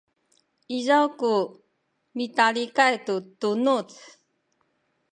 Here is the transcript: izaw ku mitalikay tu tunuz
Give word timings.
izaw 0.77 1.05
ku 1.19 1.31
mitalikay 2.15 2.95
tu 3.05 3.15
tunuz 3.39 3.89